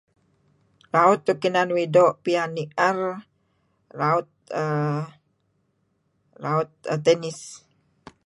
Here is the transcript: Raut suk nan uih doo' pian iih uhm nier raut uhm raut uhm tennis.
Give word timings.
Raut 0.95 1.19
suk 1.25 1.41
nan 1.53 1.69
uih 1.75 1.89
doo' 1.95 2.17
pian 2.23 2.51
iih 2.61 2.71
uhm 2.87 2.97
nier 3.05 3.21
raut 3.99 4.27
uhm 4.61 5.03
raut 6.43 6.69
uhm 6.93 6.99
tennis. 7.05 7.39